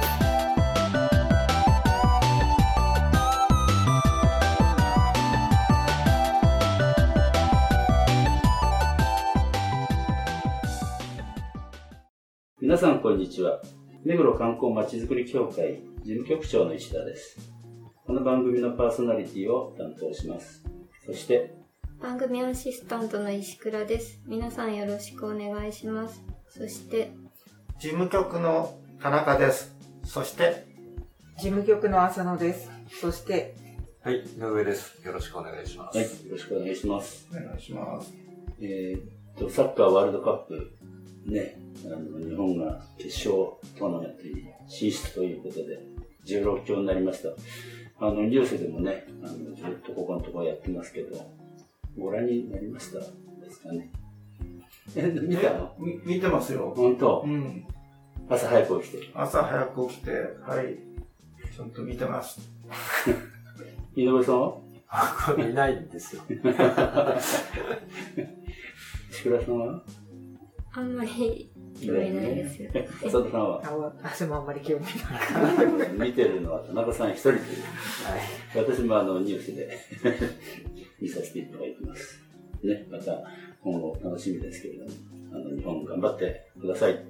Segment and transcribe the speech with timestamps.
[12.71, 13.59] 皆さんこんにちは。
[14.05, 17.51] 目黒観光まちづくり協会事務局長の石田です。
[18.05, 20.63] この番組のパーソナリティを担当します。
[21.05, 21.53] そして、
[22.01, 27.11] 番組アシスタントの石倉です皆さんよろしくお願いしますそして
[27.77, 29.75] 事務局の田中です。
[30.05, 30.65] そして、
[31.39, 32.71] 事務局の浅野です。
[33.01, 33.53] そして、
[34.01, 35.05] はい、井上です。
[35.05, 35.97] よろしくお願いします。
[35.97, 37.27] はい、よろしくお願いします。
[37.31, 38.13] お願いします。
[38.61, 39.03] えーっ
[39.37, 40.71] と、サッカーワールドカップ、
[41.25, 43.33] ね、あの日本が決勝
[43.77, 45.79] トーナメントに進出ということで、
[46.25, 47.29] 16強になりました。
[48.05, 51.29] あの、ニュースでもね、あのずっとここのところやってますけど、
[51.97, 53.05] ご覧になりましたで
[53.51, 53.91] すかね？
[54.95, 55.75] え、見たの？
[55.77, 56.73] み見てますよ。
[56.75, 57.21] 本当？
[57.25, 57.65] うん。
[58.29, 59.09] 朝早く起きて。
[59.13, 60.77] 朝早く起きて、はい。
[61.55, 62.39] ちゃんと見てます。
[63.95, 64.53] 井上さんは？
[65.25, 66.23] これいないんですよ。
[69.11, 69.83] 石倉さんは？
[70.73, 71.51] あんまり
[71.85, 72.71] 興味ないですよ
[73.05, 74.85] 浅田さんはあ私もあんまり興味
[75.99, 76.09] ない。
[76.09, 77.39] 見てるのは田中さん一人という。
[77.41, 77.45] は
[78.61, 78.65] い。
[78.65, 79.77] 私もあのニュースで
[81.01, 82.19] 見させていただいてます。
[82.63, 83.21] ね、また
[83.63, 84.91] 今後楽しみですけれども、
[85.33, 87.03] あの日本頑張ってください。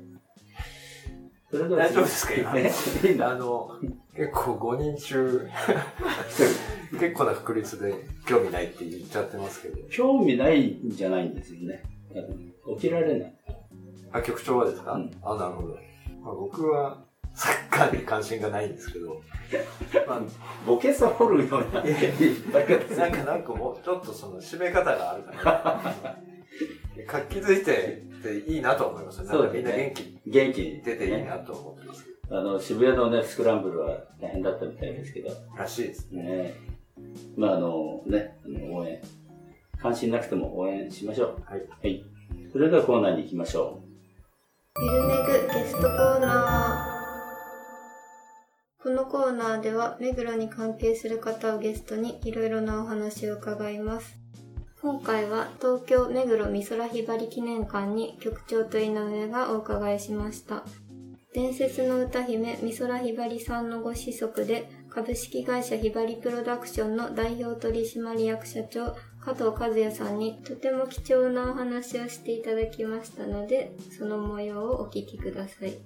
[1.51, 2.53] それでは大丈夫ですか今？
[2.55, 2.71] ね。
[3.19, 3.69] あの、
[4.15, 5.47] 結構5人中、
[6.99, 7.93] 結構な確率で
[8.25, 9.77] 興味ないって言っちゃってますけど。
[9.89, 11.83] 興味ないんじゃないんですよね。
[12.15, 13.35] あの起きられない。
[14.11, 15.77] あ、局長はですか、うんあ、なるほど。
[16.21, 17.03] まあ、僕は
[17.33, 19.21] サッカーに関心がないんですけど、
[20.07, 20.21] ま
[20.65, 21.83] ボケさ掘るような
[22.97, 25.95] なんか、なんかもうちょっとその締め方があるから、
[27.07, 29.27] 活気づいてていいなと思いますね。
[29.27, 35.35] なんかみんな元気元気に出ていいなと思ってますけあの、渋谷のね、スクランブルは大変だったみたいですけど、ど。
[35.57, 36.23] らしいですね。
[36.23, 36.53] ね
[37.35, 39.01] まああのね、あの応援、
[39.81, 41.43] 関心なくても応援しましょう。
[41.45, 41.63] はい。
[41.81, 42.05] はい。
[42.51, 43.81] それではコーナーに行きましょ
[44.79, 48.81] ゆるめぐゲストコーナー。
[48.81, 54.17] このコーナーでは目黒に関係する方をゲストにいろいろなお話を伺います。
[54.81, 60.63] 今回は東京目黒美空ひばり記念館に局長と井上がお伺いしました。
[61.33, 75.69] 伝説の歌姫美空ひばりさんのご子息で株式会社ひばりプロダクションの代表取締役社長加藤和也さんにとても貴重なお話をしていただきましたのでその模様をお聞きください。
[75.69, 75.79] う。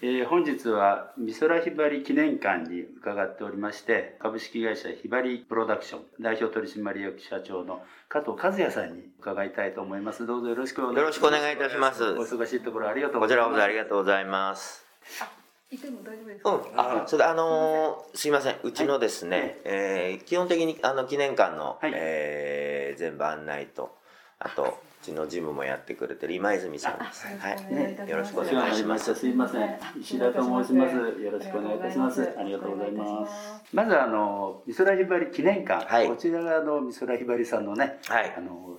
[0.00, 10.24] えー本日は美空ひばり記念館に伺っておりまして、株式会社ひばりプロダクション代表取締役社長の加藤和也さんに伺いたいと思います。
[10.26, 11.00] どうぞよろしくお願いします。
[11.00, 13.48] よろしくお願いいたしますお忙しいところありがとうごこちざいます。
[13.48, 15.37] らこそありがとうございます。
[15.70, 23.96] いても大丈夫ですうん、あ、それであのーすいません、うちのですね、えー基本的にあの記念館の、はいえー全部案内と、
[24.38, 27.26] あとうちの事務もやってくれてる今泉さんです。
[27.26, 29.14] あはい、よろしくお願いします。
[29.14, 29.78] すいません。
[30.00, 30.96] 石田と申します。
[30.96, 32.34] よろしくお願いいたします。
[32.36, 33.32] ありがとうございます。
[33.72, 38.78] まずあの美空ひばり記念館、はいこちらがあの美空ひばりさんのね、はいあ、の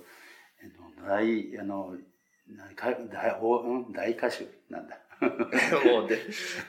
[1.00, 1.94] あの大あの
[2.76, 4.98] か大おうん大歌手なんだ。
[5.84, 6.18] もうで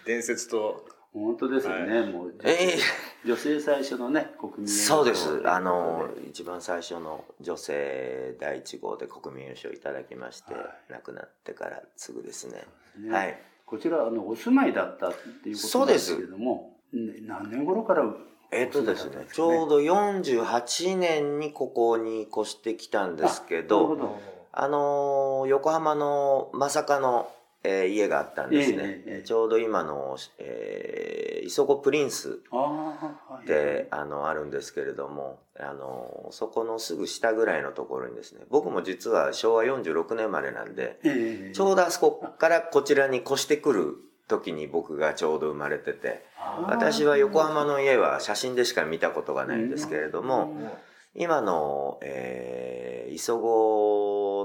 [0.06, 2.02] 伝説と本当ですよね。
[2.04, 2.78] もうえ
[3.26, 5.42] 女性最初のね国民そうです。
[5.46, 12.66] あのー一番最初の女性第一号で国民優勝いただきまして、はい亡くなってからすぐですね。
[12.98, 13.38] ねはい。
[13.66, 15.14] こちらあのお住まいだったっ
[15.44, 18.04] ていうことなんですけれども、ん何年頃から
[18.52, 24.20] えっとですね、ちょうど48年にここに越してきたんですけど、ほど。
[24.54, 27.30] あのー横浜のまさかの、
[27.64, 28.78] えー家があったんですね。
[28.78, 32.40] ええええちょうど今の、えー、磯子プリンス。
[33.46, 43.96] で、あの、あるんですけれども、あのーそこのすぐ下ぐらいのところにですね、僕も実は昭和46年までなんで、ええちょうどあそこからこちらに越してくる
[44.28, 46.24] 時に僕がちょうど生まれてて、
[46.68, 50.56] 私は横浜の家は写真でしか見たことがないんですけれども、
[51.14, 53.81] 今の、えー、磯子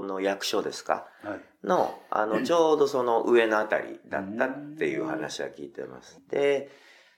[0.05, 1.07] の役所ですか？
[1.23, 1.67] はい。
[1.67, 6.21] の、あの、 ちょうどその上のあたりだったっていう話は聞いてます。
[6.29, 6.69] で、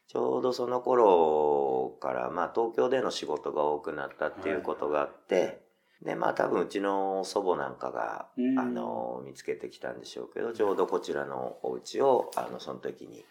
[0.08, 5.62] ちょうどその頃から、まあ東京での仕事が多くなったっていうことがあって、
[6.02, 8.58] で、まあ多分うちの祖母なんかが、うん。
[8.60, 13.26] あの、見つけてきたんでしょうけど、ちょうどこちらのお家を、あの、その時に、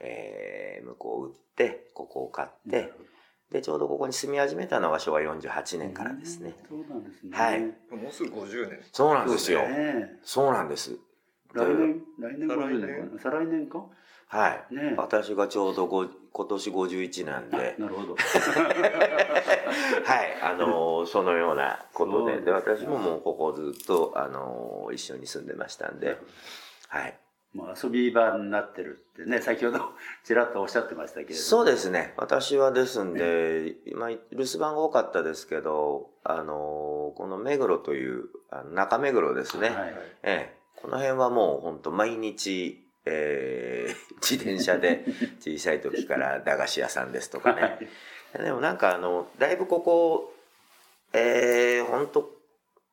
[0.00, 2.92] えー向こう売って、ここを買って、
[3.50, 6.54] で、ちょうどここに住み始めたのが昭和48年からですね。
[6.68, 7.30] そうなんですね。
[7.38, 8.80] はいもうすぐ50年。
[8.92, 9.60] そうなんですよ。
[9.68, 10.96] ねそうなんです。
[11.54, 13.20] 来年、来年50年かな？
[13.22, 13.84] 再来年か？
[14.28, 14.74] はい。
[14.74, 18.16] ね私がちょうどご今年51なんで、なるほど。
[18.18, 18.24] は
[20.22, 26.18] い、あのーそのようなことで、で、私ももうここずっと、あのー一緒に住んでましたんで、
[26.88, 27.16] はい。
[27.56, 29.80] もう遊び場になってるってね、先ほど
[30.24, 31.40] ちらっとおっしゃってましたけれども。
[31.40, 32.12] そうですね。
[32.18, 39.70] 私はですんで、今、留守番が多かったですけど、あのーこの目黒という、あの中目黒ですね。
[39.70, 45.06] はいええ、この辺はもう本当毎日、えー 自転車で
[45.40, 47.78] 小さい時から駄菓子屋さんですとかね。
[48.34, 50.34] でもなんかあの、だいぶここ、
[51.14, 52.35] えー、本当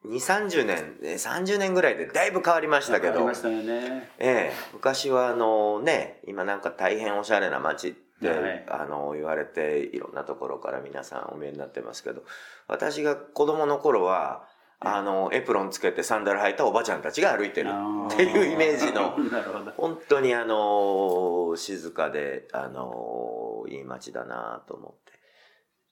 [0.06, 4.10] 2、30年、えー30年ぐらいでだいぶ変わりましたけどありま、したよね。
[4.20, 12.24] ええ昔はあのね、今なんか大変おしゃれな街って、はいあの言われていろんなところから皆さんお見えになってますけど、
[12.68, 14.48] 私が子供の頃は、
[14.86, 19.16] あの、エプロンつけてサンダル履いたおばちゃんたちが歩いてるっていうイメージの。
[19.78, 25.14] 本当にあの、静かで、あの、いい街だなと思って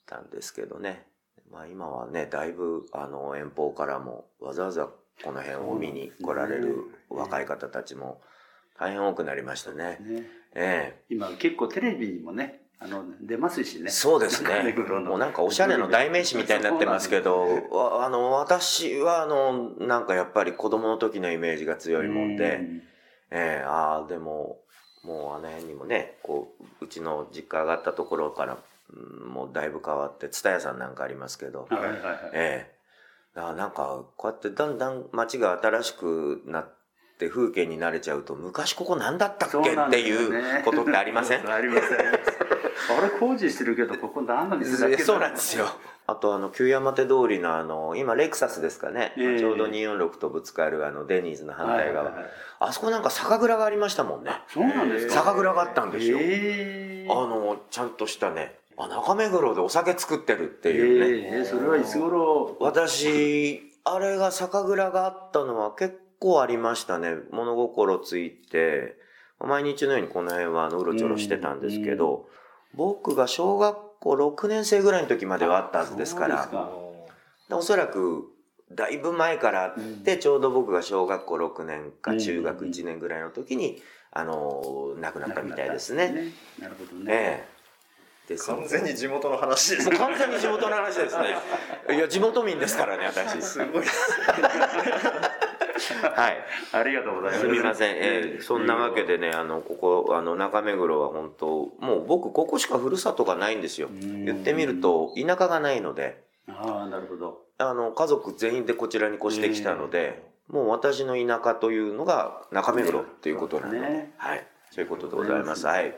[0.05, 1.07] たんですけどね。
[1.51, 4.87] まあ今はね、だいぶあの、遠方からもわざわざ
[5.23, 8.21] この辺を見に来られる若い方たちも
[8.79, 9.99] 大変多くなりましたね。
[10.01, 10.23] ね、
[10.55, 13.91] え今結構テレビにもね、あの、出ますしえね。
[13.91, 14.73] そうです目ね。
[14.73, 22.59] もうなんかおしゃれの代名詞みたいになってますけど、わあの、私はあの、なんかやっぱり子供の時のイメージが強いもんで、
[23.29, 24.59] ええああ、でも、
[25.03, 28.59] もうあの辺にもね、こう、うちの実家上がったところから、うん
[29.25, 31.77] もうだいぶ変わって、蔦屋さんなんかありますけど、うん。
[31.77, 32.17] はいはいはい。
[32.33, 32.81] ええ
[33.35, 36.69] だからなんか、こうやってだんだん街が新しくなっ
[37.17, 41.47] て風景に慣れちゃうと、昔ここ何だったっけっていうことってありません？
[41.49, 42.37] ありますあります。
[42.97, 45.65] あれ工事してるけど、ここ何の店だっけ そうなんですよ。。
[46.07, 52.05] あとあの、旧山手通りのあの、今レクサスですかね、ええちょうど246とぶつかるあの、デニーズの反対側。
[52.07, 52.31] はいはいはい
[52.63, 54.39] あそこなんか酒蔵がありましたもんね。
[54.47, 55.13] そうなんですか。
[55.23, 56.19] 酒蔵があったんですよ。
[56.21, 61.37] えあの、ちゃんとしたね、あ、中目黒でお酒作ってるっていうね。
[61.37, 62.57] ええそれはいつ頃？
[62.59, 67.15] 私、あれが酒蔵があったのは結構ありましたね。
[67.31, 68.97] 物心ついて、
[69.39, 72.27] 毎日のようにこの辺はうろちょろしてたんですけど、
[72.73, 76.49] 僕が小学校6年生ぐらいの時まではあったはずですから、
[77.49, 78.25] でおそらく、
[78.71, 79.73] だいぶ前からあっ
[80.03, 83.81] て、ちょうど僕が小学校6年か中学1年ぐらいの時に、
[84.11, 86.31] あの、亡くなったみたいですね。。
[86.59, 87.11] なるほどね。
[87.13, 87.50] ええ。
[88.31, 91.35] です完全に地元の話ですもう完全に地元の話ですね。
[91.95, 93.41] いや、地元民ですからね、私。
[93.41, 94.11] すごいです
[96.15, 96.45] はい。
[96.73, 97.41] ありがとうございます。
[97.41, 97.95] すみません。
[97.97, 101.47] えーそんなわけでね、あの、ここ、あの、中目黒は本当、
[101.79, 103.87] もう僕、ここしかふるさとがないんですよ。
[103.87, 107.41] うん言ってみると、田舎がないので、ああ、なるほど。
[107.57, 114.45] あの、家族全員でこちらに越してきたので、もう私の田舎というのが中目黒っていうことなので、ねはい。
[114.71, 115.65] そういうことでございます。
[115.65, 115.95] はい。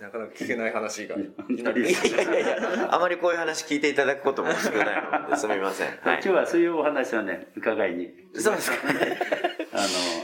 [0.00, 5.88] なかなか聞けない話がいやいやいやあまりこういう話聞いていただくことも少ないので、 すみません。
[5.88, 6.28] はい今日。
[6.30, 8.12] はそういうお話をね、伺いに。
[8.34, 8.76] そうですか。
[9.72, 9.80] あ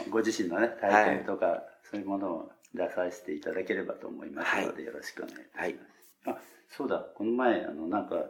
[0.07, 5.59] の、ご自身のね、体験とか、そういうものを出させていただければと思いますので、よろしくお願いします。
[5.61, 5.79] はい。
[6.27, 8.25] あ、そうだ、この前、あの、なんか、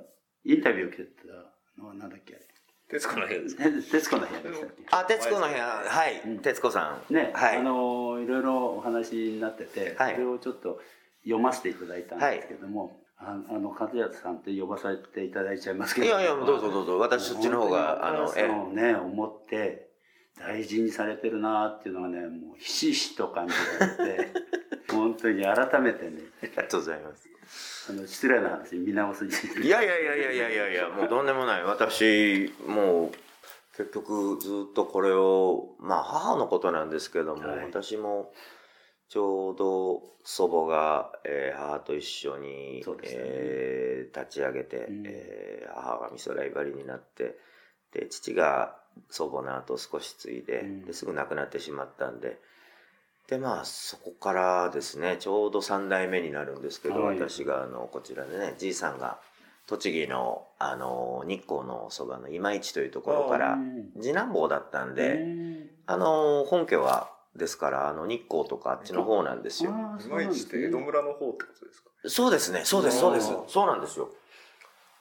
[0.45, 1.35] インタビュー受けた
[1.81, 2.45] のはなんだっけ、あれ。
[2.89, 4.83] 徹子の部屋ですかえ 徹子の部屋でしたっけ？
[4.91, 6.39] あ、徹子の部屋、はいうん。
[6.41, 7.15] 徹子さん。
[7.15, 7.57] ね、はい。
[7.59, 10.81] あのいろいろお話になってて、はいそれをちょっと
[11.25, 16.99] 読ませていただいたんですけども、ああの和也さんって呼ばさせていただいちゃいますけどいやいや、どうぞどうぞ。
[16.99, 19.89] 私そっちの方が、あの、ええをね思って
[20.39, 24.33] 大事にされてるなっていうのがねもうひしひしと感じられて
[24.91, 27.29] 本当に改めてねえ、ありがとうございます。
[27.91, 29.31] あの失礼な話見直すに
[29.65, 31.65] いやいやいやいやいやいやいや、もうとんでもない。
[31.65, 38.33] 私、もう、結局ずっとこれを、まあ母のことなんですけども、はい私も、
[39.15, 42.83] ちょうど祖母が、えー母と一緒に、ね。
[43.05, 45.03] えー立ち上げて、うん。
[45.07, 47.37] えー母が美空ひばりになって、
[47.93, 48.75] で、父が
[49.11, 50.85] 祖母の後少し継いで、うん。
[50.85, 52.41] ですぐ亡くなってしまったんで、
[53.29, 57.17] で、まあ、そこからですね、ちょうど3代目になるんですけど、はい。
[57.21, 59.21] 私が、あの、こちらでね、じいさんが、
[59.69, 63.57] 栃木の、あの、日光のそばの今市というところから、
[64.03, 65.25] 次男坊だったんで、
[65.87, 69.71] あの、本家は、ですから、あの、日光とかあっちの方なんですよ。
[69.71, 71.91] いまいちって江戸村の方ってことですか？
[72.07, 73.29] そうですね、そうです、そうです。
[73.49, 74.11] そうなんですよ。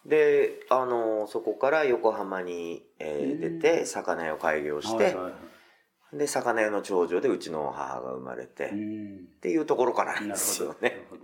[0.06, 5.34] で、あの、そこから横浜に、えーうん出て、魚屋を開業して、はいはいはい
[6.14, 11.08] で、魚屋の長女でうちの母が生まれて、っうんていうところからなんですよね。
[11.10, 11.16] ほ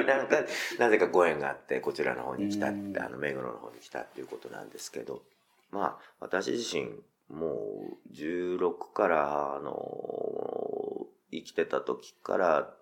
[0.00, 0.38] ど なんか、
[0.78, 5.22] なぜかご縁があって、こちらの方に来たって、うんあの、目黒の方に来たっていうことなんですけど、
[5.70, 6.98] まあ、私自身、
[7.32, 12.74] もう、16から、あの、生きてた時から、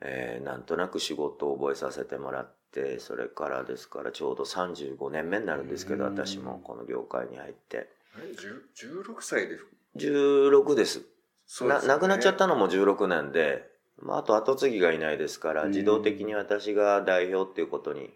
[0.00, 6.16] えーなんとなく仕事を覚えさせてもらって、それからですから、ちょうど35年目になるんですけど、うん。
[6.16, 7.90] 私もこの業界に入って。
[8.16, 9.58] あれ10 16歳で。
[9.96, 10.98] 16です。
[10.98, 11.04] な
[11.46, 11.88] そうですよね。
[11.88, 15.68] 亡くなっちゃったのも16年で、まあ、あと後継ぎがいないですから、うん。
[15.70, 18.10] 自動的に私が代表っていうことに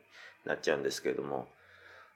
[0.46, 1.48] なっちゃうんですけれども、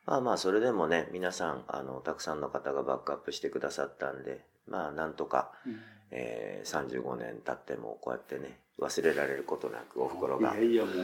[0.08, 5.78] まあまあ、それでもね、皆さん、あの、たくさんの方がバックアップしてくださったんで、まあ、なんとか、うん。
[6.10, 10.54] えー、35年経っても、こうやってね、忘れられることなく、お袋が。
[10.56, 10.94] いや、いやもう。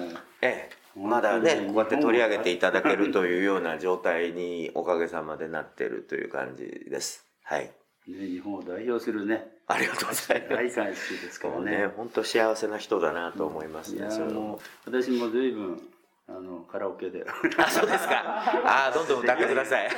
[0.41, 7.27] ええ、まだね、こうやって取り上げていただけるというような状態に、おかげさまでなってるという感じです。
[7.43, 7.71] はい。
[8.09, 9.49] ね、日本を代表するね。
[9.67, 10.49] ありがとうございます。
[10.49, 11.71] 大会師ですからね。
[11.79, 14.61] ね、本当幸せな人だなと思いますね、ういうのも。
[14.87, 15.79] 私も随分
[16.27, 17.25] あのカラオケで
[17.59, 18.23] あ、そうですか。
[18.65, 19.91] あ、どんどん歌ってください。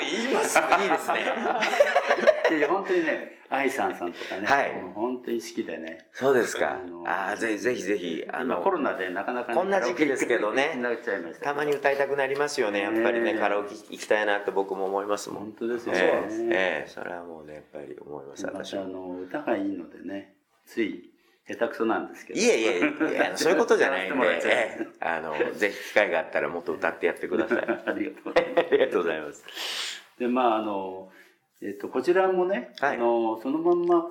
[0.00, 2.56] 言いますいいですね。
[2.56, 10.76] いや本当にね愛さんさんとかね、はいもう本当に好きでねそうですかあぜひぜひぜひ、あの今コ、ロナでなかなかね、こんな時期ですけどね
[11.40, 15.52] たたまに歌いたくなりますよね、やっぱりね、カラオケ行きたいなって僕も思いますもん本。
[15.60, 18.82] 当ですよね、ええ、ええ、それはもうね、やっぱり思います、ま私も。
[18.82, 20.34] たあの歌がいいのでね
[20.66, 21.10] つい
[21.48, 22.82] 下手くそなんですけどいえいえい
[23.14, 27.58] え、あのそういうことじゃないんで、ええあの、 ぜひ機会があったらもっと歌ってやってください。
[27.86, 28.14] あり
[28.78, 29.44] がとうございます。
[30.18, 31.10] でまああの
[31.62, 34.06] えっとこちらもね、はいあのそのまんま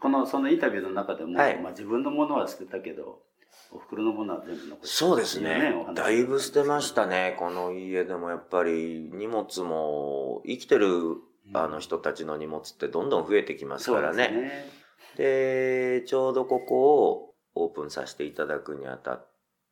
[0.00, 3.22] このそのインタビューの中でも、はいまあ、自分のものは捨てたけど
[3.70, 5.84] お袋のものは全部残してそうですねお。
[5.84, 7.36] 話だいぶ捨てましたね。
[7.38, 11.16] この家でもやっぱり荷物も生きてる
[11.54, 14.81] あの人たちの荷物ってどんどん増えてきますそうですからね。
[15.18, 19.26] ねで、ちょうどここをオープンさせていただくにあたっ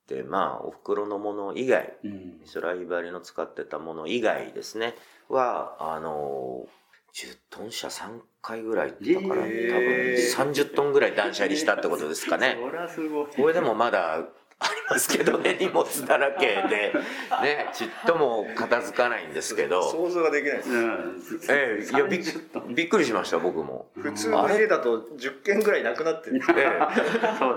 [0.07, 2.41] て、まあ、お袋のもの以外、うん。
[2.41, 4.95] 美空ひばりの使ってたもの以外ですね、
[5.29, 6.67] は、あの、
[7.15, 12.57] 10トン車3回ぐらい行ったから、多分へー30トンぐらい断捨離したってことですかね。
[12.61, 13.27] そりゃすごい。
[13.27, 14.25] これでもまだ
[14.63, 16.93] ありますけどね、荷物だらけで、
[17.43, 20.71] ね、ちっとも片付かないんですけど、想像ができないです。
[20.71, 21.23] うん。
[21.49, 23.87] ええ、いやびっ30トンびっくりしました、僕も。
[23.97, 26.41] 普通の家だと10件ぐらいなくなってる。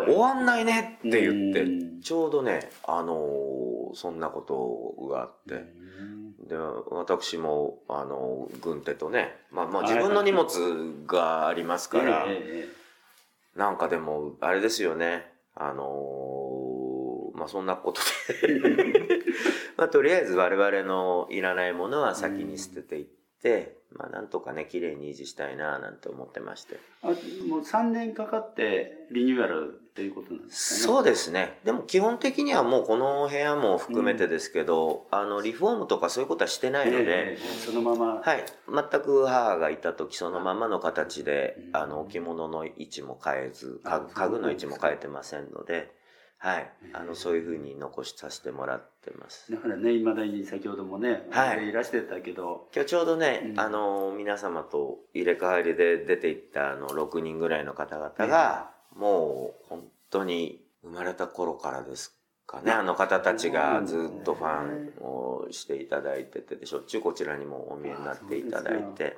[0.05, 1.63] 終わんないねって言って。
[1.63, 5.65] うん、ちょうどね、あのーそんなことがあって、
[6.47, 6.55] で、
[6.89, 10.47] 私も、あのー軍手とね、まあまあ自分の荷物
[11.05, 12.25] がありますから、
[13.55, 16.52] なんかでも、あれですよね、あのー
[17.43, 18.01] まあそんなこと
[18.47, 19.19] で、
[19.75, 23.05] まあとりあえず我々のいらないものは先に捨てていっ
[23.41, 26.79] て、まあなんとかね、綺麗に維持したいななんて思ってまして。
[27.01, 27.15] あもう
[27.61, 30.95] 3年かかってリニューアルっていうことなんですかね？
[30.95, 31.59] そうですね。
[31.65, 38.45] でも基本的にはもうこの部屋も含めてですけど、あの、リフォームとかそういうことはしてないので、ええそのまま、はい。
[38.69, 45.91] 全く母がいた時そのままの形で、うんあの、置物の位置も変えず、家具の位置も変えてませんので、
[46.43, 46.69] はい。
[46.91, 49.49] あの、そういうふうに残しさせてもらってます。
[49.49, 51.69] だからねいまだに先ほどもね、はい。
[51.69, 52.67] いらしてたけど。
[52.75, 53.59] 今日ちょうどね、うん。
[53.61, 62.13] あの、皆様と入れ替わりで出ていったあの、6人ぐらいの方々が、もう本当に生まれた頃からです
[62.45, 69.15] かね、あの方たちがずっとファンをしていただいてて、しょっちゅうこちらにもお見えになっていただいて、ね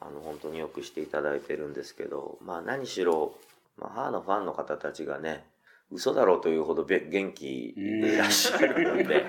[0.00, 3.34] あの、本当によくしていただいてるんですけど、まあ何しろ、
[3.76, 5.44] まあ母のファンの方たちがね、
[5.90, 9.26] 嘘だろうというほどべ元気でいらっしゃるので、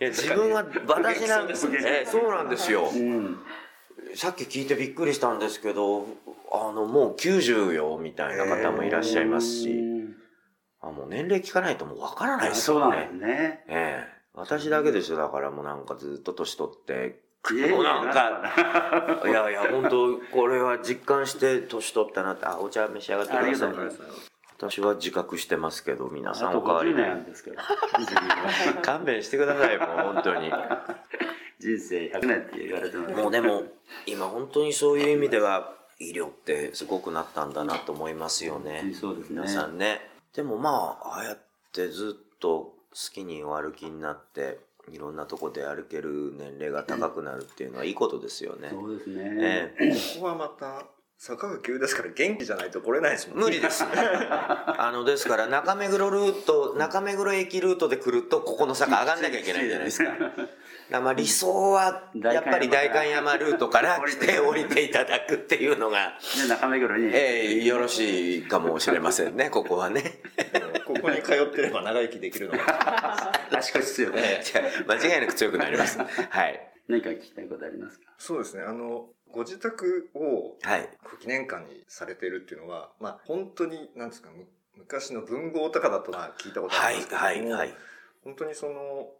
[0.00, 2.04] いや自分は私なんですね。
[2.06, 2.88] そうなんですよ。
[2.92, 3.38] うん。
[4.14, 6.06] さっき聞いてびっくりしたんですけど、
[6.52, 10.16] あの、もう90よ、みたいな方もいらっしゃいますし、うん。
[10.80, 12.82] あもう年齢聞かないともうわからないあですよね。
[12.82, 13.26] そうなんです。
[13.26, 13.64] ね。
[13.68, 14.22] ええ。
[14.34, 17.22] 私だけですよ、だからもうなんかずっと年取って、
[17.70, 24.31] もう なんか、いやいや、本当これは実感して年取ったなって、あ、お茶召し上がってください
[24.70, 27.22] 私は自覚してますけど、皆さんお変わり50年なない。
[27.22, 27.56] んですけど
[28.82, 30.52] 勘弁してください、もう本当に。
[31.58, 33.64] 人生100年って言われてますもうでも、
[34.06, 38.92] 今本当にそういう意味では、医療ってすごくなったんだなと思いますよね。
[38.94, 40.00] そうですね皆さんね。
[40.34, 41.38] でもまあ、ああやっ
[41.72, 42.74] てずっと好
[43.12, 48.68] きにお歩きになって、いろんなとこで歩ける年齢が高くなるっていうのはいいことですよね。
[48.70, 50.86] そうですね、ええここはまた
[51.24, 53.44] 坂が急ですから元気じゃないと来れないですもんね。
[53.44, 53.84] 無理です。
[53.86, 60.10] あの、ですから、中目黒ルート、中目黒駅ルートで来ると、ここの坂上がんなきゃいけないじゃないですか。
[61.00, 67.06] まあ理想は、やっぱり代官山ルートから来て降りていただくっていうのが、で、中目黒に。
[67.14, 70.22] ええよろしいかもしれませんね、ここはね。
[70.84, 74.12] ここに通ってれば長生きできるのか足腰強い。
[74.42, 75.98] じゃあ間違いなく強くなります。
[76.00, 76.68] はい。
[76.88, 78.12] 何か聞きたいことありますか？
[78.18, 78.64] そうですね。
[78.66, 80.88] あの、ご自宅をはい。
[81.20, 84.46] 記念館にされてるっていうのは、まあ本当に、なんですか、む
[84.76, 87.74] 昔の文豪とかだとまあ聞いたことあはいるんですけども、はいはい。
[88.24, 89.10] 本当にその、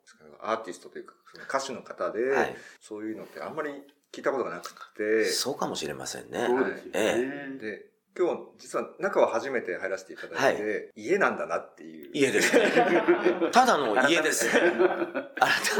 [0.40, 3.70] アーティストというか、その歌手の方で、はいそういうのってあんまり
[4.12, 6.46] 聞いたことがなくて、そうかもしれませんね。
[6.46, 7.58] そうですよえね。
[7.58, 12.10] で、今日実は中は初めて入らせていただいて、家なんだなっていう。
[12.12, 12.70] 家ですね。
[13.52, 14.50] ただの家です。
[14.50, 14.60] 改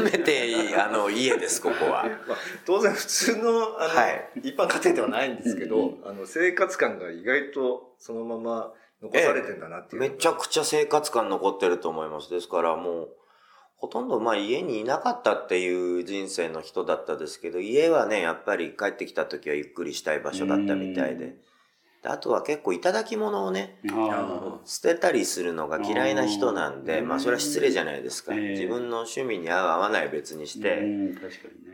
[0.03, 2.03] めて、あの、家です、ここは。
[2.27, 8.73] まあ、当然普通のあの、はい一般家庭ではないんですけど、うんあの生活感が意外とそのまま
[9.03, 12.31] 残されてんだなっていうめちゃくちゃ生活感残ってると思います。
[12.31, 13.09] ですからもう、
[13.75, 21.35] ほとんどまあ家にいなかったっていう人生の人だったですけど、家はね、やっぱり帰ってきた時はゆっくりしたい場所だったみたいで。
[22.03, 28.35] であとは結構いただき物をね、あ捨てたりするのが嫌いな人なんで、うんまあそれは失礼じゃないですか。
[28.35, 30.63] ええ自分の趣味に合う合わない別にしあ。
[30.63, 30.83] て。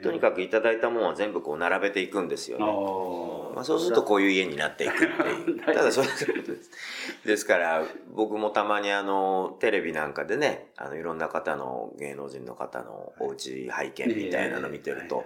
[0.01, 2.65] とにかくいただいたものは全部こう並べていくんですよね。
[2.65, 5.59] あまあ、そうするとこういう家になっていくっていう。
[5.65, 6.71] ただそれだけです。
[7.25, 7.83] ですから、
[8.13, 15.25] 僕もたまにあの、テレビなんかでね、あの、いろんな方の、芸能人の方のお家拝見みたいなの見てると、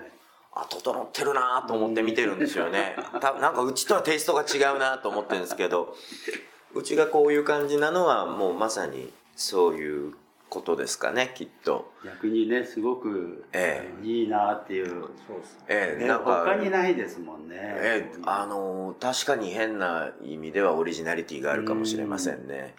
[0.55, 2.95] あ、整ってるなと思って見てるんですよね。
[3.19, 5.95] たなんかうちとはテイストが違うなと思ってるんですけど、
[6.75, 10.13] うちがこういう感じなのはもうまさにそういう
[10.49, 11.91] ことですかね、きっと。
[12.05, 14.87] 逆にね、すごく、えあのいいなっていう。
[15.27, 17.55] そうですねええねなんか他にないですもんね。
[17.59, 22.75] ええあの確かに変な意味ではオリジナリティがあるかもしれませんね。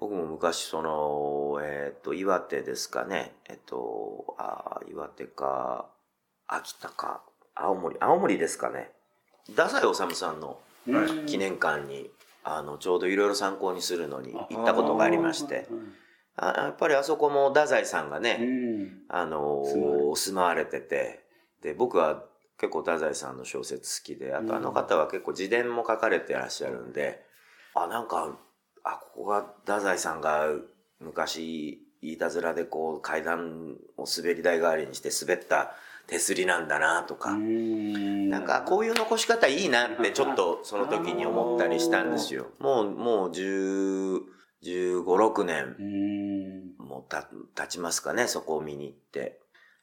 [0.00, 3.32] 僕も昔その、えっ、と、岩手ですかね。
[3.48, 5.86] えっ、と、あー岩手か、
[6.48, 7.22] 秋田か、
[7.54, 8.90] 青森、青森ですかね。
[9.48, 12.10] 太宰治さんのうん記念館に、
[12.44, 15.66] あの、ちょうどいろいろ参考にするのに行ったことがありまして、
[16.36, 19.02] あやっぱりあそこも太宰さんがうね、ん。
[19.08, 19.64] あの
[20.14, 21.24] 住まわれてて、
[21.62, 22.22] で、僕は
[22.58, 27.24] 結構太宰さんの小説好きで、あとあの方は結構自伝も書かれてらっしゃるんで、
[27.74, 28.38] あ、なんか、
[28.84, 30.48] あ、ここが太宰さんが
[31.00, 35.74] 昔、いたずらでこう階段を滑り台代わりにして滑った
[36.06, 42.46] 手すりなんだなとか、うんなんかこういう残し方いいなってちょっとその時に思ったりしたんですよ。
[42.58, 44.20] もう、もう10、
[44.64, 46.86] 15、6年うん。
[46.86, 49.38] もうた経ちますかね、そこを見に行って。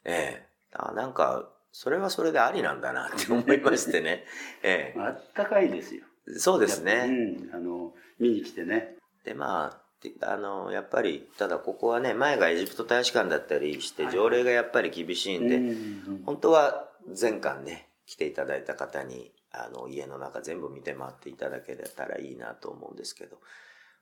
[0.05, 4.25] ええあなんか、それはそれでありなんだなって思いましてね。
[4.63, 6.03] えあったかいですよ。
[6.27, 7.05] えそうですうね。
[7.07, 7.49] ん。
[7.53, 8.95] あの、見に来てね。
[9.23, 9.82] で、まあ、て
[10.21, 16.89] あの、やっぱり、ただここはね、前がエジプト大使館だったりして、条例がやっぱり厳しいんで、うん本当は
[17.19, 23.37] 前巻ね、来ていただいた方に、あの、家の中全部見て回っていただけたらいいなと思うんですけど、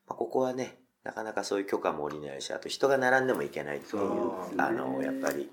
[0.08, 5.50] まあ、ここはね、なかなかそういう許可も下りないし、あと人が並んでもいけないっていう、あの、やっぱり、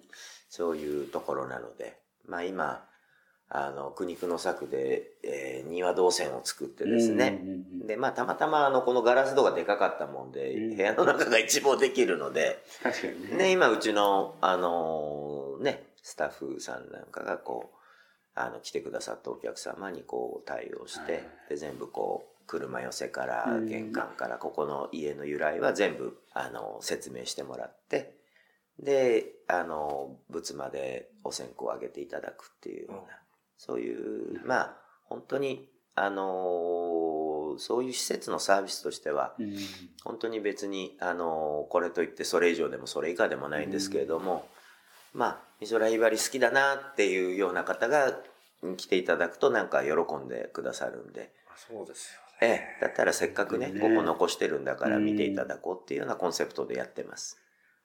[0.48, 2.84] そういうところなので、まあ今、
[3.50, 10.76] あの、苦肉の策で、えー庭動線を作ってですね、うんうんうんで、まあたまたまあの、このガラス戸がでかかったもんで、うん。
[10.76, 13.36] 部屋の中が一望できるので、確かにね。
[13.36, 17.78] ね、今うちの、あのーね、スタッフさんなんかがこう、
[18.34, 21.22] あの、来てくださったお客様にこう対応して、はい。
[21.50, 23.66] で、全部こう、車寄せからうん。
[23.66, 28.14] 玄関からここの家の由来は全部、あの、説明してもらって、
[28.78, 33.18] で、あの、仏までお線香をあげていただくっていうような、
[33.58, 36.98] そういう、まあ、本当に、あのー
[37.58, 39.56] そういう施設のサービスとしては、うん。
[40.04, 44.48] 本当に別に、あのこれといってそれ以上でもそれ以下でもないんですけれども、
[45.12, 48.12] まあ、美空ひばり好きだなっていうような方が
[48.76, 52.76] 来ていただくとなんか喜んでくださるんで、そうですよえね。
[52.78, 57.38] え、だったらせっかくね、ねここ残してるんだから見ていただこうっていうようなコンセプトでやってます。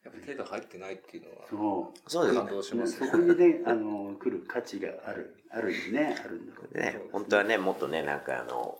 [0.03, 2.09] やっぱ手が入ってないっていうのは、そう。
[2.09, 2.55] そうですね感。
[2.55, 3.07] 動しますね。
[3.07, 6.83] そこにね、あの、来る価値がある、あるにね、あるんだろうね。
[6.83, 8.77] ね、本当はね、もっとね、なんかあの、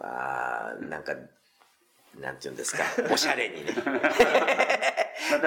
[0.00, 1.14] あーなんか、
[2.20, 3.74] なんていうんですか、 おしゃれにね。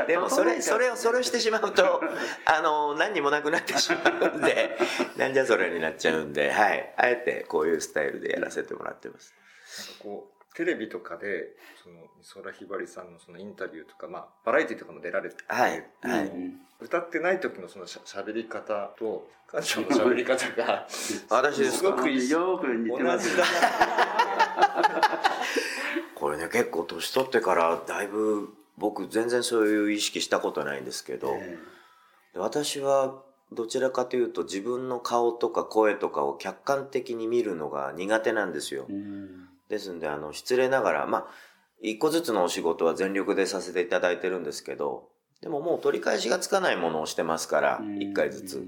[0.08, 2.02] でもそれ、それを、それをしてしまうと、
[2.46, 4.78] あの、何にもなくなってしまうんで、
[5.18, 6.94] なんじゃそれになっちゃうんで、はい。
[6.98, 9.34] あえてこういうスタイルでやらせてもらってます。
[9.80, 15.86] なんかこう、テレビとかで、その、美空ひばりさんのそのインタビューとか、まあ、バラエティとかも出られて、はい。
[16.02, 16.26] はい。
[16.28, 20.88] うん歌ってない時のそのしゃ喋り方と、 感情の喋り方が、
[21.30, 21.78] 私ですか？
[21.78, 23.50] すごくよく似てます同じだな。
[26.16, 31.60] これね、結構年取ってからだいぶ、僕全然そういう意識したことないんですけど、え
[32.34, 38.94] 私はどちらかというと自分の顔とか声とかを客観的に見るのが苦手なんですよえ。
[38.94, 41.28] うんですんで、あの、失礼ながら、まあ、
[41.82, 45.10] 一個ずつのお仕事は全力でさせていただいてるんですけど、
[45.42, 48.64] でももう取り返しがつかないものをしてますから、一回ずつ。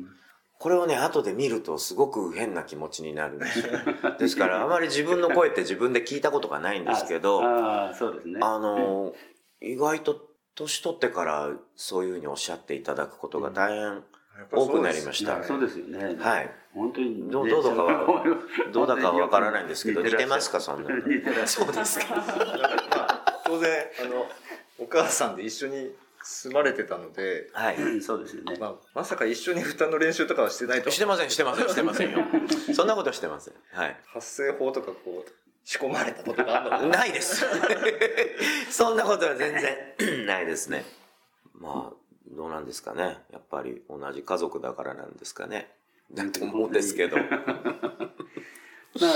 [0.58, 3.74] これをね、後で見るとすごく変な気持ちになるんですよ。
[4.18, 8.40] ですから、あまり自分の声って自分で聞いたことがないんですけど、ああ、そうですね。
[8.42, 9.14] あの、
[9.62, 14.04] 意外と年取ってからそういうふうにおっしゃっていただくことが大変
[14.52, 15.44] 多くなりました。
[15.44, 16.16] そうですよね。
[16.20, 16.52] はい。
[16.74, 17.32] 本当にね。
[17.32, 18.24] どうどうだかは
[18.74, 20.98] どうだかわからないんですけど、似てますか、そんなの。
[21.08, 22.16] 似てらっしゃるそうですか。
[22.16, 22.24] ま
[23.10, 24.28] あ、当然、あの、
[24.80, 27.76] お母さんで一緒に住まれてたので、はい。
[27.76, 28.58] うんそうですよね。
[28.60, 30.90] まあ、まさか一緒に歌の練習とかはしてないと。
[30.90, 32.20] してません、してません、してませんよ。
[32.74, 33.54] そんなことしてません。
[33.72, 33.98] はい。
[34.08, 35.32] 発声法とかこう、
[35.66, 37.46] 仕込まれたことがあるの ないです。
[38.72, 40.86] そんなことは全然ないですね。
[41.54, 42.03] まあ、
[42.36, 43.18] どうなんですかね。
[43.32, 45.72] やっぱり同じ家族だからなんですかね。
[46.14, 47.18] だと思うんですけど。
[47.22, 47.28] まあ、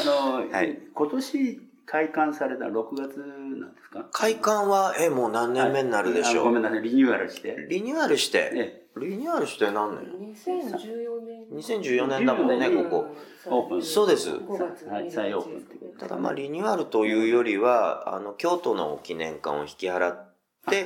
[0.01, 4.05] あの、はい今年開館された6月なんですか？
[4.11, 6.43] 開館は、え、もう何年目になるでしょう？
[6.43, 7.65] あごめんなさい、リニューアルして。
[7.69, 13.15] リニューアルして、えリニューアルして何年？2014年 ?2014 年だもんね、ここ。
[13.49, 15.49] オープンそうです5月はい再オープ
[15.85, 20.26] ンただまあリニューアルというよりは、あの、京都の記念館を引き払って、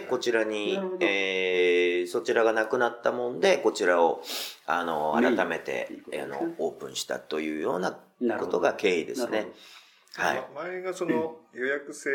[0.10, 4.22] こちらにえー、そちらがなくなったもんで、こちらを、
[4.66, 5.90] あの、改めて
[6.22, 7.98] あの、オープンしたというような
[8.38, 9.48] ことが経緯ですね。
[10.16, 10.48] はい。
[10.54, 12.10] ま前がその予約制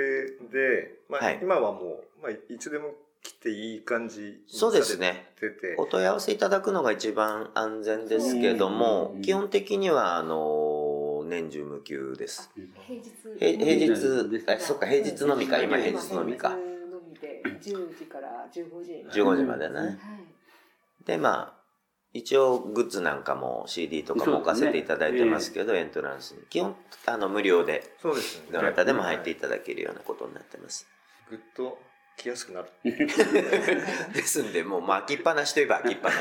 [0.52, 1.38] で、まあはい。
[1.42, 5.26] 今はもう、まあ、いつでも来ていい感じにそうですね。
[5.78, 12.50] お問い合わせいただくのが一番安全ですけどもうん、基本的には、あの、年中無休です。
[12.54, 13.12] 平日。
[13.40, 16.56] へ平うん日、あ、そっか、平日のみか、今平日のみか。
[17.62, 19.78] 平日のみで10時から15時15時までね。
[19.78, 19.98] はい
[21.06, 21.56] で、まあ、
[22.12, 26.40] 一応グッズなんかも CD とかも置かせていただいてますけど、エントランスに。
[26.50, 26.74] 基本、
[27.06, 28.48] あの、無料で、そうですね。
[28.52, 30.86] どなたでも入っていただけるようなことになってます。
[31.30, 31.78] ぐっと
[32.16, 32.68] 来やすくなる。
[34.14, 36.18] ですんで、もう、まあ、開きっぱなしといえば開きっぱなし。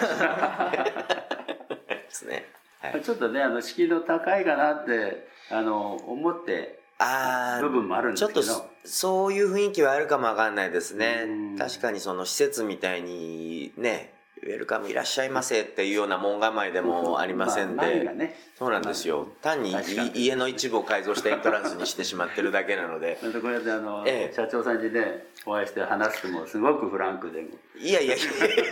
[1.89, 2.45] ですね。
[2.81, 3.01] はい。
[3.03, 8.41] ちょっとね、あの、敷居の高いかなって、あの、思って、あ部分もあるんー、ですけど。
[8.43, 11.58] ちょっと、そういう雰囲気はあるかもわかんないですねうん。
[11.58, 14.14] 確かにその施設みたいにね、
[14.45, 19.27] ウェルカムいらっしゃいませっていうような門構えでもありませんまあね、そうなんですよ。
[19.41, 19.75] 単に
[20.13, 23.17] 家の一部を改造したエントランスにしてしまってるだけなので。
[23.41, 24.34] こうやってあの、ええ。
[24.36, 27.43] 社長さんにね、お会いして話すともすごくフランクで、
[27.77, 28.19] いやいやい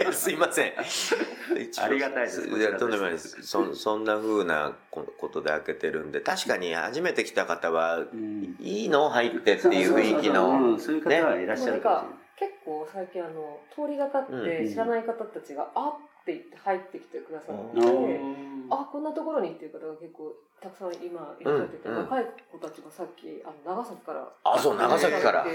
[0.05, 0.73] や、すいません。
[1.81, 3.41] ありがたいですいや、とんでもないです。
[3.41, 8.55] そそんな風なこことで開けてるんで、確かに初めて来た方は、ん。
[8.59, 9.09] いいの？
[9.09, 12.22] 入ってっていう雰囲気の、うんそういう方はいらっしゃるかもしれない。
[12.39, 15.93] 結構最近あの通りがかって知らない方たちが「あっ」
[16.23, 18.67] って言って入ってきてくださって、うん。
[18.71, 21.95] あこんなところにっていう方が結構たくさん今いらっしゃってて、うん。
[21.95, 25.45] うん若い子たちがさっきあの長崎からあ、そう、長崎から。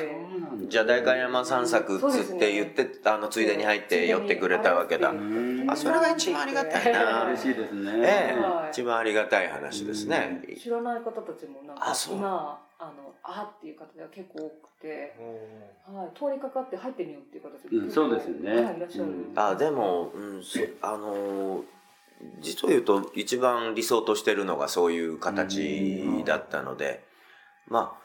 [0.69, 5.13] じゃあ代官山散策っつって言って、あの、ついでに入って寄ってくれたわけだ。
[5.67, 7.25] あ、それが一番ありがたいな。
[7.33, 7.93] 嬉しいですね。
[7.97, 8.41] ええ。
[8.41, 10.43] はい一番ありがたい話ですね。
[10.63, 12.17] 知らない方たちもなんかあそう。
[12.17, 15.15] 今あのあっていう方が結構多くて、
[15.87, 18.51] はい、通りかかって入ってみようっていう方たちもうんそうですよね。
[18.63, 19.33] はい、いらっしゃる、うん。
[19.35, 21.65] あ、でも、うん、そあのー
[22.41, 27.05] 実を言うと一番理想としてるのがそういう形だったので、
[27.69, 27.97] ま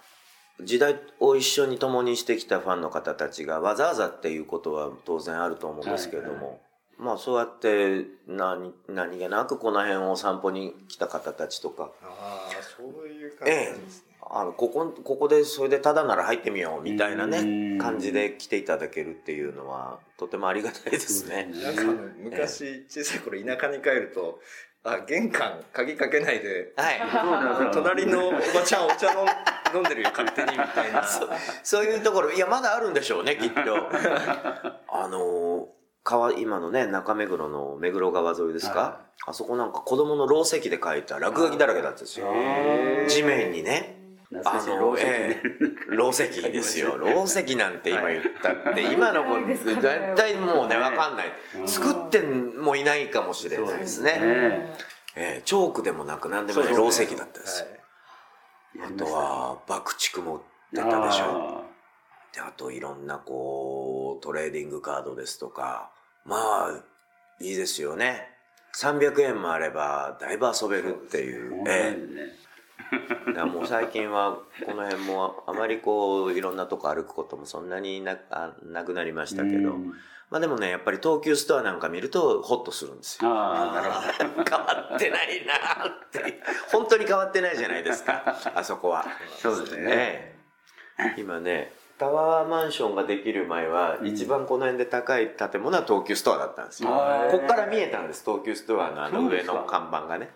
[0.59, 6.61] あ、時代を一緒に共にしてきたファンの方たちがわざわざっていうことは当然あると思うんですけれども、
[6.97, 14.12] まあそうやって何何気なくこの辺を散歩に来た方たちとか、ああ、そういう感じなんですね。
[14.35, 21.51] あのここここでそれでただなら入ってみようみたいなうんね感じで来ていただけるっていうのはとてもありがたいですね。
[21.53, 21.81] なんか
[22.17, 24.39] 昔、小さい頃田舎に帰ると、
[24.83, 27.71] あ、玄関鍵かけないで、はい。
[27.73, 29.27] 隣のおばちゃんお茶飲ん
[29.75, 31.03] 飲んでるよ、勝手にみたいな。
[31.63, 33.59] そういうところ、いや、まだあるんでしょうね、きっと。
[34.89, 35.67] あの、
[36.03, 42.27] 川、今のね、中目黒の目黒川沿いですか、はあそこなんか子供のろう石で描いた落書きだらけだったんですよ。
[43.07, 44.02] 地面にね。
[44.33, 44.71] 懐かしい。
[44.71, 45.95] あのええ。
[45.95, 46.97] ろう石ですよ。
[46.97, 51.27] ろう石なんて今言ったって、今の子、ないですかね絶対もうね、わかんない。
[51.65, 54.11] 作ってもいないかもしれないですね。
[54.13, 54.19] ね。
[55.15, 57.61] ええチョークでもなく何でもないろう石だったんです。
[57.61, 57.67] よ。
[58.81, 58.93] はい。
[58.93, 61.59] あとは、爆竹も出たでしょ。
[61.59, 61.63] あ
[62.33, 65.91] で、あといろんなこう、トレーディングカードですとか、
[66.25, 66.83] まあ、
[67.39, 68.29] いいですよね。
[68.75, 71.63] 300円もあれば、だいぶ遊べるっていう。
[71.63, 72.15] ーええ。
[72.15, 72.42] ね
[73.35, 79.93] だもう最近はこの辺もあまりこういろんなとこ歩くこともそんなになあなくなりましたけど、うん
[80.29, 83.29] まあでもねやっぱり東急ストアなんか見るとホッとするんですよ。
[83.29, 84.43] ああ、なるほど。
[84.49, 85.53] 変わってないな
[85.87, 89.05] って本当に変わってないじゃないですか あそこは。
[89.37, 89.83] そうですね。
[89.85, 90.35] え
[90.97, 96.89] え今ねタワーマンションができる前は、うん一番この辺で高い建物は東急ストアだったんですよ。
[96.89, 100.31] あーこっから見えたんです東急ストアのあの上の看板がね。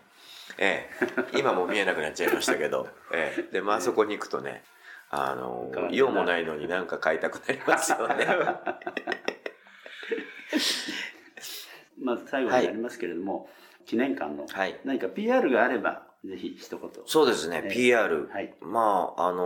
[0.58, 0.89] え
[1.34, 4.63] え、今もう見えなくなっちゃいましたけど、ええ、で、まああそこに行くとね、
[5.10, 8.26] あの用もないのになんか買いたくなりますよね。
[12.02, 13.50] まあ、最後になりますけれども、
[13.86, 14.80] 記念館のはい。
[14.84, 16.89] 何か PR があれば、ぜひ一言。
[17.06, 18.27] そうですね、ええ PR。
[18.30, 18.53] はい。
[18.62, 19.43] まあ、あの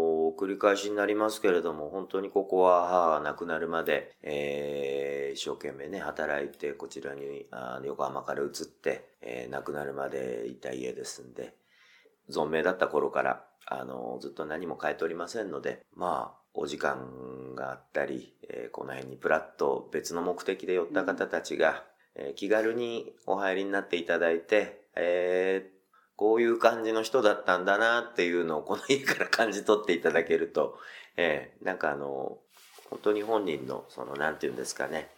[0.00, 11.54] ー繰り返しになりますけれども、本当にここは母が亡くなるまで、えー一生懸命ね、働いて、こちらに、あの横浜から移って、えー亡くなるまでいた家ですんで、
[12.30, 21.84] 存命だった頃から、あのーずっと何も変えておりませんので、まあ、お時間があったり、えーこの辺にプラッと別の目的で寄った方たちが、
[22.16, 25.74] えー気軽にお入りになっていただいて、えー
[26.16, 30.78] こういう感じの人だったんだなっていうのをこの家から感じ取っていただけると、
[31.16, 32.38] えーなんかあの、
[32.90, 35.10] 本当に本人の、その、なんていうんですかね、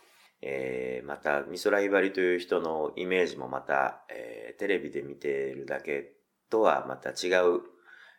[0.42, 6.14] えーまた、美空ひばりという人のイメージもまた、えーテレビで見ているだけ
[6.48, 7.60] とはまた違う、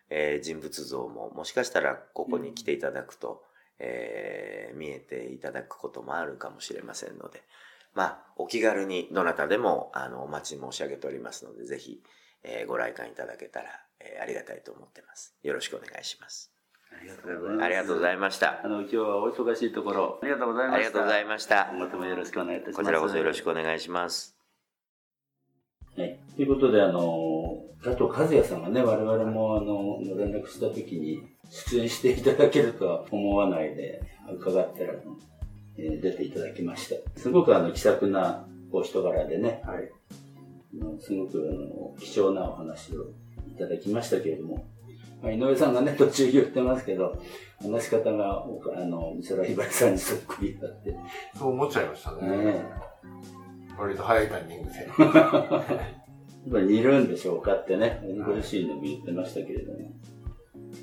[0.09, 3.43] えー人物像も、もしかしたらここに来ていただくと、
[3.79, 7.41] えー見えていただくこともあるかもしれませんので、
[7.95, 12.03] まあ、お気軽にどなたでも、あの、お待ち申し上げておりますので、ぜひ、
[12.47, 13.67] えーご来館いただけたら、
[13.99, 15.35] えーありがたいと思ってます。
[15.43, 16.51] よろしくお願いします。
[16.91, 17.65] ありがとうございます。
[17.65, 18.67] ありがとうございましたあ。
[18.67, 20.75] の、今日はお忙しいところ、ありがとうございました。
[20.75, 21.67] ありがとうございました。
[21.71, 22.77] 今後ともよろしくお願いいたします。
[22.77, 24.35] こちらこそよろしくお願いします。
[25.97, 26.19] はい。
[26.35, 34.93] ということで、あの、加藤和也さんがね、我々も、あの、連絡した時に、出演していただけるとは思わないで、伺ったら、
[35.77, 37.19] えー出ていただきました。
[37.19, 39.91] すごく、あの、気さくなお人柄でね、はい。
[40.99, 43.11] すごく、あの、貴重なお話を
[43.49, 44.65] いただきましたけれども、
[45.21, 47.17] まあ、井上さんがね、途中言ってますけど、
[47.61, 50.95] 話し方が、おあの、美空ひばりさんにそっくりだって、
[51.35, 52.27] そう思っちゃいましたね。
[52.27, 52.65] ね
[53.77, 54.75] 割と早いタイミングで。
[56.47, 59.79] やっぱり似るんでしょうかってね、ご自身でも言ってましたけれども。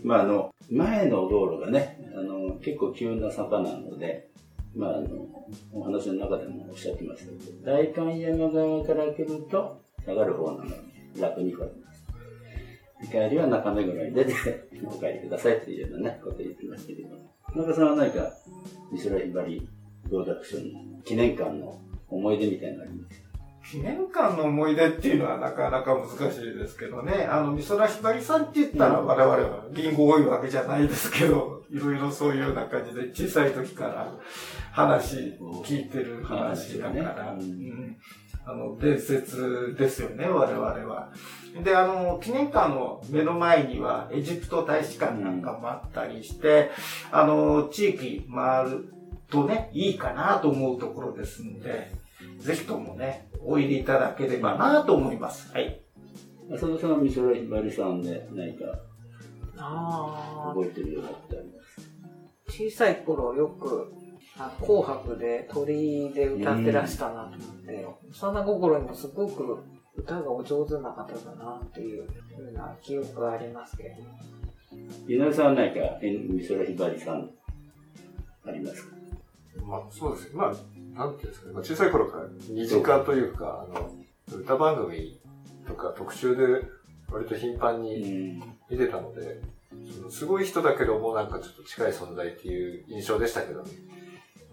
[0.02, 4.28] まあ、あの、前の道路がね、あの、結構急な坂なので、
[4.74, 5.26] まあ、あの、
[5.72, 10.74] お話の中でもおっしゃってましたけど、代官山側から来ると、下がる方なので、
[11.20, 12.04] 楽に来れます。
[13.10, 14.32] 帰りは中目黒に出て、
[14.84, 17.08] お帰りくださいというようなね、ことを言ってましたけど、
[17.52, 18.32] 田中さんは何か、
[18.92, 19.68] 美空ひばり
[20.08, 23.20] プロダクションの記念館の思い出みたいなのあります？
[23.20, 23.28] か
[23.70, 27.26] 記念館の思い出っていうのはなかなか難しいですけどね。
[27.28, 34.14] あの、美空ひばりさんって言ったら我々はリンゴ多いわけじゃないですけど、いろいろそういうような感じで小さい時から
[34.70, 35.16] 話
[35.64, 37.36] 聞いてる話だから、
[38.46, 41.10] あの、伝説ですよね、我々は。
[41.62, 46.70] で、あの、記念館の目の前にはエジプト大使館なんかもあったりして、
[47.10, 48.92] あの、地域回る
[49.30, 51.90] とね、いいかなと思うところですので、
[52.38, 55.52] ぜひともね、お入りいただければなと思います。
[55.52, 55.80] はい。
[56.52, 58.64] 浅田さんは美空ひばりさんで何か
[59.56, 61.90] ああ覚えてるようなことあります
[62.48, 64.03] 小さい頃よくあ
[64.60, 69.58] 紅白で鳥居で歌ってらしたなと思って、幼心にもすごく
[69.96, 74.08] 歌がお上手な方だなっていうふうな記憶がありますけれども
[75.06, 77.30] 井上さんは何かえ美空ひばりさん
[78.46, 78.96] ありますか？
[79.64, 80.34] まあ、そうですね。
[80.34, 81.52] まあ、なんていうんですかね。
[81.54, 83.90] まあ、小さい頃から身近というか、あの、
[84.36, 85.18] 歌番組
[85.66, 86.42] とか特集で
[87.10, 89.40] 割と頻繁に見てたので、
[89.96, 93.70] そのすごい人だけどもなんかちょっと近い存在っていう印象でしたけどね。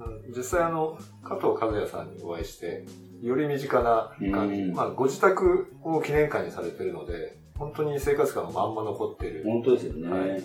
[0.06, 2.86] うん実際あの、加藤和也さんにお会いして、
[3.22, 4.62] より身近な感じ。
[4.62, 9.44] うんまあ、ご自宅を記念館にされてるので、本当に生活感がまんま残っている。
[9.44, 10.44] 本当ですよね、はい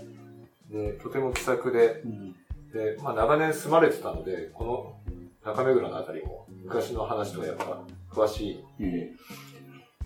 [0.71, 2.33] で、とても気さくで、うん
[2.73, 8.64] で、まあ長年住まれてたので、この中目黒のあたりも昔の話とかやっぱ詳しい。
[8.81, 9.16] うん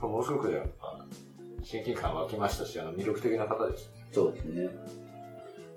[0.01, 1.05] ものすごくやっぱ
[1.63, 4.07] 親近感湧きましたし、あの魅力的な方でしたね。
[4.13, 4.69] そうですね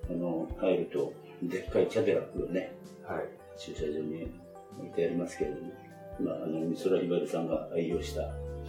[0.10, 2.74] あの入るとでっかいキャデラックがね
[3.06, 3.43] はい。
[3.58, 4.32] 駐車場に
[4.80, 5.72] 置いてありますけれども、
[6.20, 8.22] まあ、あの美空ひばりさんが愛用した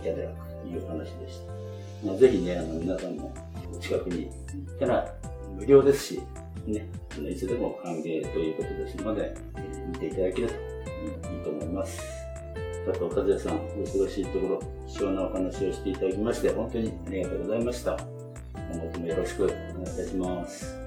[0.03, 3.33] キャデラックという話でした、まあ、ぜひねあの皆さんも
[3.73, 5.15] お近くに行ったら
[5.57, 6.23] 無料ですし、
[6.67, 6.87] ね、
[7.31, 9.35] いつでも歓迎ということですので、
[9.93, 10.55] 見ていただけると
[11.31, 12.03] いいと思います。
[12.87, 17.97] 佐藤和也さん、お忙しいところ、貴重なお話をしていただきまして、本当にありがとうございました。
[18.73, 20.84] 今後ともよろしくお願いいたします。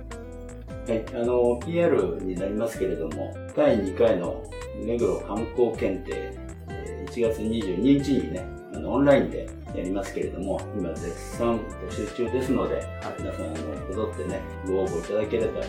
[0.88, 4.41] はい、あの、PR になりますけれども、第2回の
[4.86, 6.32] 目黒観光検定、
[6.69, 8.45] えー1月22日にね、
[8.76, 12.82] あの、オンラインでやりますけれども、今絶賛募集中ですので、
[13.17, 15.63] 皆さん、あの、こぞってね、ご応募いただければあ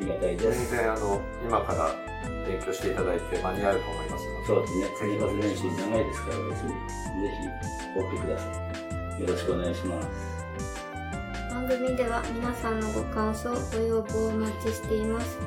[0.00, 0.70] りがたいで全す。
[0.72, 1.94] 然あの、今から
[2.48, 4.46] 勉強していただいて間に合うと思いますので。
[4.46, 6.72] そうですね、生活練習長いですから、ぜひ、ぜ
[7.94, 8.44] ひ、おってくださ
[9.18, 9.20] い。
[9.20, 10.33] よろしくお願いします。
[11.66, 15.38] 番組では皆さんのご感想、ご要望をお待ちしています。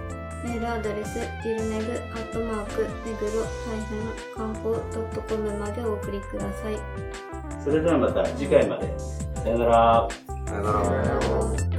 [0.43, 3.45] メールアドレス、ディルネグ、アットマーク、メグロ、
[4.35, 4.75] 観光
[5.27, 6.79] .com までお送りください。
[7.63, 8.91] それではまた次回まで。
[9.35, 10.07] さよなら。
[10.47, 11.76] さよなら